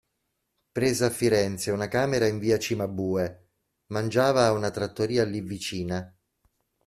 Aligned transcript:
Presa 0.71 1.05
a 1.05 1.09
Firenze 1.11 1.69
una 1.69 1.87
camera 1.87 2.25
in 2.25 2.39
Via 2.39 2.57
Cimabue, 2.57 3.49
mangiava 3.89 4.47
a 4.47 4.51
una 4.51 4.71
trattoria, 4.71 5.23
lì 5.25 5.41
vicina. 5.41 6.11